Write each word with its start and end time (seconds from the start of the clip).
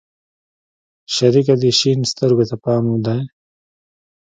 شريکه 1.15 1.55
دې 1.61 1.71
شين 1.79 1.99
سترگو 2.11 2.45
ته 2.49 2.55
پام 2.63 2.85
دى؟ 3.05 3.19